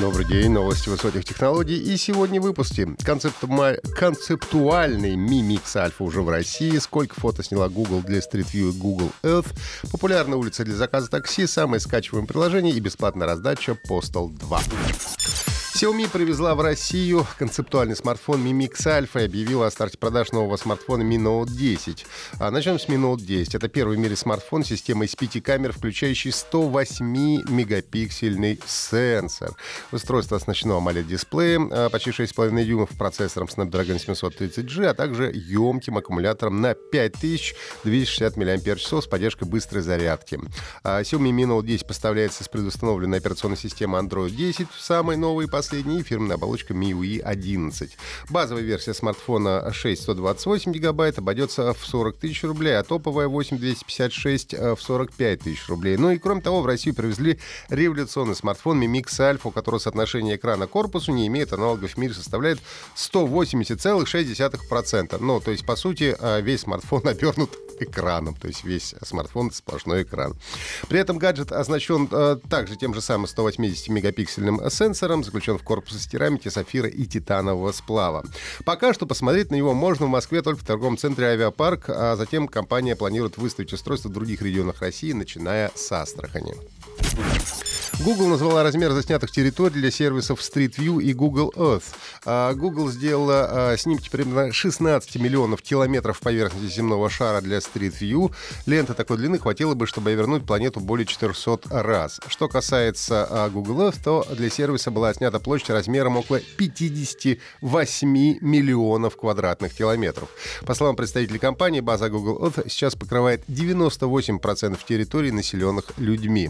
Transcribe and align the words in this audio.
Добрый 0.00 0.24
день, 0.24 0.50
новости 0.50 0.88
высоких 0.88 1.26
технологий. 1.26 1.76
И 1.76 1.98
сегодня 1.98 2.40
в 2.40 2.44
выпуске 2.44 2.88
концептума... 3.04 3.74
концептуальный 3.98 5.14
Mix 5.14 5.74
Alpha 5.74 5.96
уже 5.98 6.22
в 6.22 6.30
России, 6.30 6.78
сколько 6.78 7.20
фото 7.20 7.42
сняла 7.42 7.68
Google 7.68 8.00
для 8.00 8.20
Street 8.20 8.46
View 8.50 8.70
и 8.70 8.78
Google 8.78 9.10
Earth, 9.22 9.48
популярная 9.92 10.38
улица 10.38 10.64
для 10.64 10.74
заказа 10.74 11.10
такси, 11.10 11.46
самое 11.46 11.80
скачиваемое 11.80 12.26
приложение 12.26 12.72
и 12.72 12.80
бесплатная 12.80 13.26
раздача 13.26 13.76
Postal 13.86 14.30
2. 14.30 14.60
Xiaomi 15.80 16.08
привезла 16.10 16.54
в 16.54 16.60
Россию 16.60 17.26
концептуальный 17.38 17.96
смартфон 17.96 18.44
Mi 18.44 18.52
Mix 18.52 18.84
Alpha 18.84 19.22
и 19.22 19.24
объявила 19.24 19.66
о 19.66 19.70
старте 19.70 19.96
продаж 19.96 20.30
нового 20.30 20.58
смартфона 20.58 21.02
Mi 21.02 21.16
Note 21.16 21.48
10. 21.48 22.04
А 22.38 22.50
начнем 22.50 22.78
с 22.78 22.86
Mi 22.86 22.96
Note 22.96 23.22
10. 23.22 23.54
Это 23.54 23.68
первый 23.68 23.96
в 23.96 24.00
мире 24.00 24.14
смартфон 24.14 24.62
с 24.62 24.66
системой 24.66 25.08
с 25.08 25.16
5 25.16 25.42
камер, 25.42 25.72
включающий 25.72 26.32
108-мегапиксельный 26.32 28.60
сенсор. 28.66 29.56
Устройство 29.90 30.36
оснащено 30.36 30.72
AMOLED-дисплеем, 30.72 31.70
а, 31.72 31.88
почти 31.88 32.10
6,5 32.10 32.62
дюймов 32.62 32.90
процессором 32.90 33.48
Snapdragon 33.48 33.96
730G, 33.96 34.84
а 34.84 34.92
также 34.92 35.32
емким 35.34 35.96
аккумулятором 35.96 36.60
на 36.60 36.74
5260 36.74 38.36
мАч 38.36 38.60
с 38.86 39.06
поддержкой 39.06 39.48
быстрой 39.48 39.80
зарядки. 39.80 40.38
А, 40.82 41.00
Xiaomi 41.00 41.30
Mi 41.30 41.46
Note 41.46 41.64
10 41.64 41.86
поставляется 41.86 42.44
с 42.44 42.48
предустановленной 42.48 43.16
операционной 43.16 43.56
системой 43.56 44.02
Android 44.02 44.28
10, 44.28 44.68
самой 44.78 45.16
новой 45.16 45.46
и 45.46 45.48
последней 45.70 46.02
фирменная 46.02 46.34
оболочка 46.34 46.74
MIUI 46.74 47.20
11. 47.20 47.96
Базовая 48.28 48.64
версия 48.64 48.92
смартфона 48.92 49.72
628 49.72 50.72
гигабайт 50.72 51.18
обойдется 51.18 51.72
в 51.74 51.86
40 51.86 52.16
тысяч 52.16 52.42
рублей, 52.42 52.76
а 52.76 52.82
топовая 52.82 53.28
8256 53.28 54.54
в 54.54 54.78
45 54.80 55.40
тысяч 55.40 55.68
рублей. 55.68 55.96
Ну 55.96 56.10
и 56.10 56.18
кроме 56.18 56.40
того, 56.40 56.62
в 56.62 56.66
Россию 56.66 56.96
привезли 56.96 57.38
революционный 57.68 58.34
смартфон 58.34 58.82
Mi 58.82 59.00
Mix 59.00 59.10
Alpha, 59.20 59.42
у 59.44 59.52
которого 59.52 59.78
соотношение 59.78 60.34
экрана 60.34 60.66
к 60.66 60.70
корпусу 60.70 61.12
не 61.12 61.28
имеет 61.28 61.52
аналогов 61.52 61.92
в 61.92 61.96
мире, 61.98 62.14
составляет 62.14 62.58
180,6%. 62.96 65.18
Ну, 65.20 65.38
то 65.38 65.52
есть, 65.52 65.64
по 65.64 65.76
сути, 65.76 66.16
э, 66.18 66.40
весь 66.40 66.62
смартфон 66.62 67.02
обернут 67.06 67.56
экраном, 67.82 68.34
то 68.34 68.48
есть 68.48 68.64
весь 68.64 68.94
смартфон 69.02 69.50
сплошной 69.50 70.02
экран. 70.02 70.36
При 70.88 71.00
этом 71.00 71.18
гаджет 71.18 71.52
оснащен 71.52 72.08
э, 72.10 72.36
также 72.48 72.76
тем 72.76 72.94
же 72.94 73.00
самым 73.00 73.26
180-мегапиксельным 73.26 74.70
сенсором, 74.70 75.24
заключен 75.24 75.58
в 75.58 75.62
корпус 75.62 75.96
из 75.96 76.06
керамики, 76.06 76.48
сафира 76.48 76.88
и 76.88 77.06
титанового 77.06 77.72
сплава. 77.72 78.24
Пока 78.64 78.94
что 78.94 79.06
посмотреть 79.06 79.50
на 79.50 79.56
него 79.56 79.74
можно 79.74 80.06
в 80.06 80.10
Москве 80.10 80.42
только 80.42 80.60
в 80.60 80.66
торговом 80.66 80.96
центре 80.96 81.26
«Авиапарк», 81.26 81.84
а 81.88 82.16
затем 82.16 82.48
компания 82.48 82.96
планирует 82.96 83.38
выставить 83.38 83.72
устройство 83.72 84.08
в 84.08 84.12
других 84.12 84.42
регионах 84.42 84.80
России, 84.80 85.12
начиная 85.12 85.70
с 85.74 85.90
Астрахани. 85.92 86.54
Google 88.02 88.28
назвала 88.28 88.62
размер 88.62 88.92
заснятых 88.92 89.30
территорий 89.30 89.74
для 89.74 89.90
сервисов 89.90 90.40
Street 90.40 90.74
View 90.78 91.02
и 91.02 91.12
Google 91.12 91.52
Earth. 91.54 91.84
А, 92.24 92.54
Google 92.54 92.88
сделала 92.90 93.72
а, 93.72 93.76
снимки 93.76 94.08
примерно 94.08 94.52
16 94.52 95.16
миллионов 95.16 95.60
километров 95.60 96.18
поверхности 96.20 96.74
земного 96.74 97.10
шара 97.10 97.42
для 97.42 97.58
Street 97.58 97.92
View. 98.00 98.32
Лента 98.64 98.94
такой 98.94 99.18
длины 99.18 99.38
хватило 99.38 99.74
бы, 99.74 99.86
чтобы 99.86 100.14
вернуть 100.14 100.46
планету 100.46 100.80
более 100.80 101.04
400 101.04 101.60
раз. 101.82 102.20
Что 102.26 102.48
касается 102.48 103.26
а, 103.28 103.50
Google 103.50 103.82
Earth, 103.82 103.98
то 104.02 104.26
для 104.30 104.48
сервиса 104.48 104.90
была 104.90 105.12
снята 105.12 105.38
площадь 105.38 105.68
размером 105.68 106.16
около 106.16 106.40
58 106.40 108.08
миллионов 108.40 109.16
квадратных 109.16 109.74
километров. 109.74 110.30
По 110.64 110.72
словам 110.72 110.96
представителей 110.96 111.38
компании, 111.38 111.80
база 111.80 112.08
Google 112.08 112.46
Earth 112.46 112.66
сейчас 112.70 112.94
покрывает 112.94 113.44
98% 113.46 114.78
территорий, 114.88 115.32
населенных 115.32 115.92
людьми. 115.98 116.48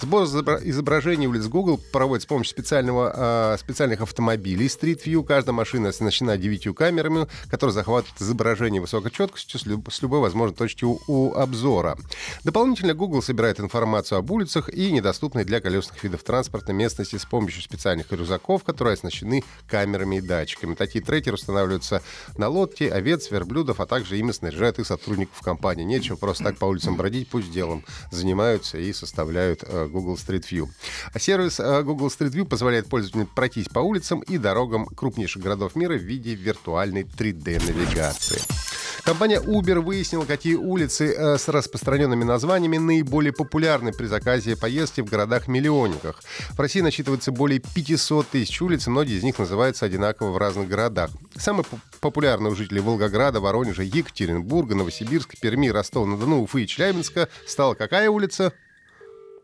Сбор 0.00 0.24
изображений 0.24 0.87
изображений 0.88 1.26
улиц 1.26 1.44
Google 1.48 1.78
проводит 1.92 2.22
с 2.22 2.26
помощью 2.26 2.50
специального, 2.52 3.52
э, 3.54 3.58
специальных 3.58 4.00
автомобилей 4.00 4.68
Street 4.68 5.04
View. 5.04 5.22
Каждая 5.22 5.52
машина 5.52 5.90
оснащена 5.90 6.38
девятью 6.38 6.72
камерами, 6.72 7.26
которые 7.50 7.74
захватывают 7.74 8.22
изображение 8.22 8.80
высокой 8.80 9.10
четкостью 9.10 9.60
с, 9.60 9.66
люб, 9.66 9.92
с 9.92 10.00
любой 10.00 10.20
возможной 10.20 10.56
точки 10.56 10.84
у, 10.84 10.98
у 11.06 11.34
обзора. 11.34 11.98
Дополнительно 12.42 12.94
Google 12.94 13.20
собирает 13.20 13.60
информацию 13.60 14.18
об 14.18 14.30
улицах 14.30 14.70
и 14.70 14.90
недоступной 14.90 15.44
для 15.44 15.60
колесных 15.60 16.02
видов 16.02 16.22
транспорта 16.22 16.72
местности 16.72 17.16
с 17.16 17.26
помощью 17.26 17.60
специальных 17.62 18.10
рюкзаков, 18.10 18.64
которые 18.64 18.94
оснащены 18.94 19.44
камерами 19.68 20.16
и 20.16 20.20
датчиками. 20.22 20.74
Такие 20.74 21.04
трекеры 21.04 21.34
устанавливаются 21.34 22.02
на 22.38 22.48
лодки, 22.48 22.84
овец, 22.84 23.30
верблюдов, 23.30 23.80
а 23.80 23.86
также 23.86 24.16
ими 24.16 24.32
снаряжают 24.32 24.78
и 24.78 24.84
сотрудников 24.84 25.38
компании. 25.42 25.84
Нечего 25.84 26.16
просто 26.16 26.44
так 26.44 26.56
по 26.56 26.64
улицам 26.64 26.96
бродить, 26.96 27.28
пусть 27.28 27.50
делом 27.50 27.84
занимаются 28.10 28.78
и 28.78 28.90
составляют 28.94 29.64
э, 29.66 29.86
Google 29.86 30.14
Street 30.14 30.44
View. 30.50 30.68
А 31.12 31.18
сервис 31.18 31.60
э, 31.60 31.82
Google 31.82 32.08
Street 32.08 32.32
View 32.32 32.44
позволяет 32.44 32.88
пользователям 32.88 33.26
пройтись 33.26 33.68
по 33.68 33.80
улицам 33.80 34.20
и 34.20 34.38
дорогам 34.38 34.86
крупнейших 34.86 35.42
городов 35.42 35.76
мира 35.76 35.94
в 35.94 36.02
виде 36.02 36.34
виртуальной 36.34 37.02
3D-навигации. 37.02 38.40
Компания 39.08 39.40
Uber 39.40 39.80
выяснила, 39.80 40.24
какие 40.24 40.56
улицы 40.56 41.14
э, 41.14 41.38
с 41.38 41.48
распространенными 41.48 42.24
названиями 42.24 42.76
наиболее 42.76 43.32
популярны 43.32 43.92
при 43.92 44.04
заказе 44.04 44.54
поездки 44.54 45.00
в 45.00 45.06
городах-миллионниках. 45.06 46.20
В 46.50 46.60
России 46.60 46.80
насчитывается 46.80 47.32
более 47.32 47.60
500 47.60 48.28
тысяч 48.28 48.60
улиц, 48.60 48.86
многие 48.86 49.16
из 49.16 49.22
них 49.22 49.38
называются 49.38 49.86
одинаково 49.86 50.32
в 50.32 50.36
разных 50.36 50.68
городах. 50.68 51.10
Самые 51.36 51.64
популярные 52.00 52.52
у 52.52 52.54
жителей 52.54 52.80
Волгограда, 52.80 53.40
Воронежа, 53.40 53.82
Екатеринбурга, 53.82 54.74
Новосибирска, 54.74 55.36
Перми, 55.40 55.68
Ростова-на-Дону, 55.68 56.42
Уфы 56.42 56.64
и 56.64 56.66
Челябинска 56.66 57.30
стала 57.46 57.72
какая 57.74 58.10
улица? 58.10 58.52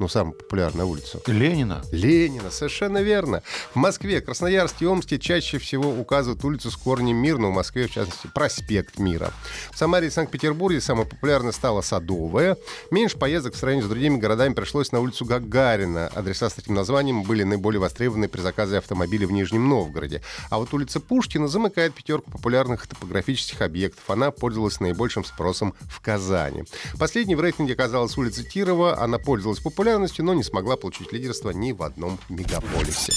Ну, 0.00 0.08
самая 0.08 0.32
популярная 0.32 0.86
улица. 0.86 1.20
Ленина. 1.26 1.82
Ленина, 1.92 2.50
совершенно 2.50 3.02
верно. 3.02 3.42
В 3.74 3.76
Москве, 3.76 4.22
Красноярске 4.22 4.86
и 4.86 4.88
Омске 4.88 5.18
чаще 5.18 5.58
всего 5.58 5.90
указывают 5.90 6.42
улицу 6.42 6.70
с 6.70 6.76
корнем 6.76 7.18
Мир, 7.18 7.36
но 7.36 7.50
в 7.50 7.54
Москве, 7.54 7.86
в 7.86 7.90
частности, 7.90 8.26
проспект 8.34 8.98
Мира. 8.98 9.30
В 9.70 9.76
Самаре 9.76 10.06
и 10.06 10.10
Санкт-Петербурге 10.10 10.80
самой 10.80 11.04
популярной 11.04 11.52
стала 11.52 11.82
Садовая. 11.82 12.56
Меньше 12.90 13.18
поездок 13.18 13.52
в 13.52 13.58
сравнении 13.58 13.84
с 13.84 13.88
другими 13.88 14.16
городами 14.16 14.54
пришлось 14.54 14.90
на 14.90 15.00
улицу 15.00 15.26
Гагарина. 15.26 16.06
Адреса 16.06 16.48
с 16.48 16.54
таким 16.54 16.74
названием 16.74 17.22
были 17.22 17.42
наиболее 17.42 17.80
востребованы 17.80 18.28
при 18.28 18.40
заказе 18.40 18.78
автомобиля 18.78 19.26
в 19.26 19.32
Нижнем 19.32 19.68
Новгороде. 19.68 20.22
А 20.48 20.58
вот 20.58 20.72
улица 20.72 21.00
Пушкина 21.00 21.46
замыкает 21.46 21.92
пятерку 21.92 22.30
популярных 22.30 22.86
топографических 22.86 23.60
объектов. 23.60 24.08
Она 24.08 24.30
пользовалась 24.30 24.80
наибольшим 24.80 25.26
спросом 25.26 25.74
в 25.90 26.00
Казани. 26.00 26.64
Последней 26.98 27.34
в 27.34 27.40
рейтинге 27.42 27.74
оказалась 27.74 28.16
улица 28.16 28.42
Тирова. 28.42 28.98
Она 28.98 29.18
пользовалась 29.18 29.60
популярностью 29.60 29.89
популярностью, 29.90 30.24
но 30.24 30.34
не 30.34 30.44
смогла 30.44 30.76
получить 30.76 31.12
лидерство 31.12 31.50
ни 31.50 31.72
в 31.72 31.82
одном 31.82 32.18
мегаполисе. 32.28 33.12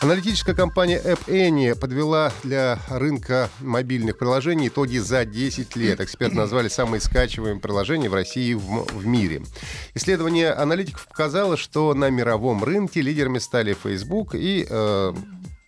Аналитическая 0.00 0.54
компания 0.54 1.00
App 1.02 1.26
Annie 1.26 1.74
подвела 1.74 2.30
для 2.42 2.78
рынка 2.90 3.48
мобильных 3.60 4.18
приложений 4.18 4.68
итоги 4.68 4.98
за 4.98 5.24
10 5.24 5.74
лет. 5.74 6.00
Эксперты 6.02 6.36
назвали 6.36 6.68
самые 6.68 7.00
скачиваемые 7.00 7.62
приложения 7.62 8.10
в 8.10 8.14
России 8.14 8.50
и 8.50 8.54
в, 8.54 8.84
в 8.92 9.06
мире. 9.06 9.42
Исследование 9.94 10.52
аналитиков 10.52 11.08
показало, 11.08 11.56
что 11.56 11.94
на 11.94 12.10
мировом 12.10 12.62
рынке 12.62 13.00
лидерами 13.00 13.38
стали 13.38 13.72
Facebook 13.72 14.34
и 14.34 14.66
э, 14.68 15.14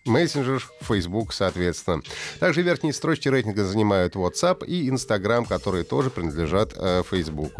мессенджер, 0.09 0.67
Facebook, 0.81 1.33
соответственно. 1.33 2.01
Также 2.39 2.61
верхние 2.61 2.93
строчки 2.93 3.27
рейтинга 3.29 3.63
занимают 3.63 4.15
WhatsApp 4.15 4.65
и 4.65 4.89
Instagram, 4.89 5.45
которые 5.45 5.83
тоже 5.83 6.09
принадлежат 6.09 6.73
э, 6.75 7.03
Facebook. 7.09 7.53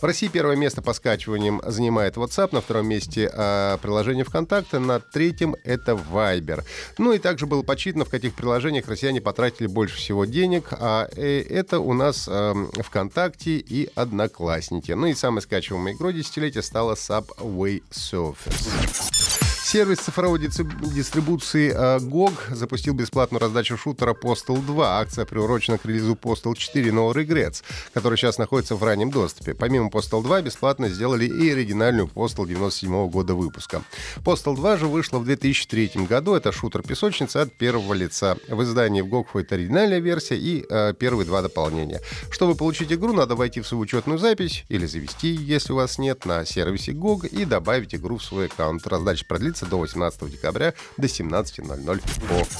В 0.00 0.04
России 0.04 0.28
первое 0.28 0.56
место 0.56 0.82
по 0.82 0.92
скачиваниям 0.92 1.60
занимает 1.64 2.16
WhatsApp, 2.16 2.50
на 2.52 2.60
втором 2.60 2.88
месте 2.88 3.30
э, 3.32 3.78
приложение 3.82 4.24
ВКонтакте, 4.24 4.78
на 4.78 5.00
третьем 5.00 5.56
это 5.64 5.92
Viber. 5.92 6.64
Ну 6.98 7.12
и 7.12 7.18
также 7.18 7.46
было 7.46 7.62
подсчитано, 7.62 8.04
в 8.04 8.10
каких 8.10 8.34
приложениях 8.34 8.88
россияне 8.88 9.20
потратили 9.20 9.66
больше 9.66 9.96
всего 9.96 10.24
денег, 10.24 10.68
а 10.70 11.08
э, 11.16 11.42
это 11.42 11.80
у 11.80 11.92
нас 11.92 12.28
э, 12.28 12.54
ВКонтакте 12.78 13.58
и 13.58 13.90
Одноклассники. 13.94 14.92
Ну 14.92 15.06
и 15.06 15.14
самой 15.14 15.42
скачиваемой 15.42 15.94
игрой 15.94 16.12
десятилетия 16.14 16.62
стала 16.62 16.94
Subway 16.94 17.82
Surfers. 17.90 19.45
Сервис 19.66 19.98
цифровой 19.98 20.38
дистрибуции 20.38 21.74
GOG 21.74 22.34
э, 22.50 22.54
запустил 22.54 22.94
бесплатную 22.94 23.40
раздачу 23.40 23.76
шутера 23.76 24.14
Postal 24.14 24.64
2. 24.64 25.00
Акция 25.00 25.24
приурочена 25.24 25.76
к 25.76 25.84
релизу 25.84 26.14
Postal 26.14 26.54
4 26.54 26.90
No 26.92 27.12
Regrets, 27.12 27.64
который 27.92 28.16
сейчас 28.16 28.38
находится 28.38 28.76
в 28.76 28.84
раннем 28.84 29.10
доступе. 29.10 29.54
Помимо 29.54 29.88
Postal 29.88 30.22
2 30.22 30.42
бесплатно 30.42 30.88
сделали 30.88 31.24
и 31.26 31.50
оригинальную 31.50 32.06
Postal 32.06 32.46
97 32.46 33.10
года 33.10 33.34
выпуска. 33.34 33.82
Postal 34.18 34.54
2 34.54 34.76
же 34.76 34.86
вышла 34.86 35.18
в 35.18 35.24
2003 35.24 36.06
году. 36.08 36.34
Это 36.36 36.52
шутер-песочница 36.52 37.42
от 37.42 37.52
первого 37.52 37.92
лица. 37.92 38.36
В 38.48 38.62
издании 38.62 39.00
в 39.00 39.06
GOG 39.06 39.24
входит 39.24 39.52
оригинальная 39.52 39.98
версия 39.98 40.36
и 40.36 40.64
э, 40.70 40.94
первые 40.96 41.26
два 41.26 41.42
дополнения. 41.42 42.00
Чтобы 42.30 42.54
получить 42.54 42.92
игру, 42.92 43.12
надо 43.12 43.34
войти 43.34 43.60
в 43.62 43.66
свою 43.66 43.82
учетную 43.82 44.20
запись 44.20 44.64
или 44.68 44.86
завести, 44.86 45.30
если 45.34 45.72
у 45.72 45.76
вас 45.76 45.98
нет, 45.98 46.24
на 46.24 46.44
сервисе 46.44 46.92
GOG 46.92 47.26
и 47.26 47.44
добавить 47.44 47.96
игру 47.96 48.18
в 48.18 48.22
свой 48.22 48.46
аккаунт. 48.46 48.86
Раздача 48.86 49.24
продлится 49.26 49.55
длится 49.56 49.66
до 49.66 49.78
18 49.78 50.30
декабря 50.30 50.74
до 50.96 51.06
17.00 51.06 52.02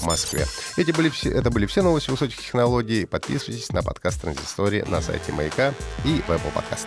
по 0.00 0.06
Москве. 0.06 0.46
Эти 0.76 0.92
были 0.92 1.08
все, 1.08 1.30
это 1.30 1.50
были 1.50 1.66
все 1.66 1.82
новости 1.82 2.10
высоких 2.10 2.38
технологий. 2.38 3.06
Подписывайтесь 3.06 3.70
на 3.72 3.82
подкаст 3.82 4.20
Транзистории 4.22 4.82
на 4.88 5.02
сайте 5.02 5.32
Маяка 5.32 5.74
и 6.04 6.22
в 6.26 6.30
Apple 6.30 6.52
Podcast. 6.54 6.86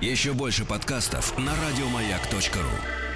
Еще 0.00 0.32
больше 0.32 0.64
подкастов 0.64 1.36
на 1.38 1.52
радиомаяк.ру 1.52 3.07